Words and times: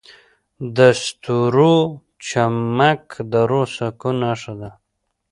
د 0.75 0.79
ستورو 1.03 1.73
چمک 2.27 3.03
د 3.31 3.33
روح 3.49 3.67
د 3.71 3.71
سکون 3.77 4.15
نښه 4.23 4.53
ده. 4.61 4.71